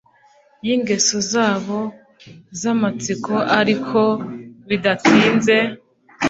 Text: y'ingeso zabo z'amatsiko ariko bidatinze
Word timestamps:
y'ingeso 0.65 1.17
zabo 1.31 1.79
z'amatsiko 2.59 3.35
ariko 3.59 3.99
bidatinze 4.67 5.57